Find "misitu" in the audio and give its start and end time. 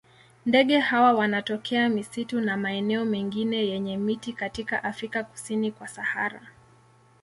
1.89-2.41